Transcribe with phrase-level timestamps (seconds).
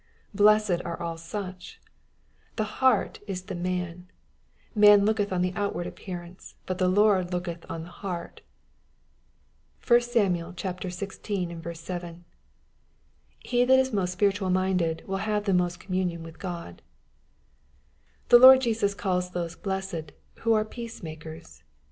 [0.35, 1.85] Blessea are all such I
[2.55, 4.07] The heart is the man.
[4.75, 8.41] ^^Manlookethonthe outward appearance^ but the Lord looketh on the heart."
[9.87, 10.33] (1 Sam.
[10.33, 11.75] xvi.
[11.77, 12.25] 7.)
[13.41, 16.81] He that is most spiritual minded will have most communion with God.
[18.29, 21.63] The Lord Jesus calls those blessed, who are peaces makers.